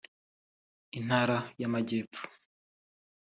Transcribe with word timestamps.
Intara 0.97 1.37
y’Amajyepfo 1.59 2.21